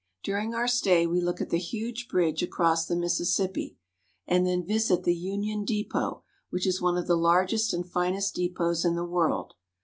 During 0.23 0.55
our 0.55 0.67
stay 0.67 1.05
we 1.05 1.21
look 1.21 1.41
at 1.41 1.51
the 1.51 1.59
huge 1.59 2.07
bridge 2.09 2.41
across 2.41 2.87
the 2.87 2.95
Mississippi, 2.95 3.77
and 4.25 4.47
then 4.47 4.65
visit 4.65 5.03
the 5.03 5.13
Union 5.13 5.63
Depot, 5.63 6.23
which 6.49 6.65
is 6.65 6.81
one 6.81 6.97
of 6.97 7.05
the 7.05 7.15
largest 7.15 7.71
and 7.71 7.87
finest 7.87 8.33
depots 8.33 8.83
in 8.83 8.95
the 8.95 9.05
world. 9.05 9.53